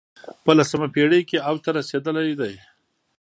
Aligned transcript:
په 0.43 0.51
لسمه 0.57 0.87
پېړۍ 0.93 1.21
کې 1.29 1.43
اوج 1.47 1.59
ته 1.65 1.71
رسېدلی 1.77 2.33
دی 2.39 2.53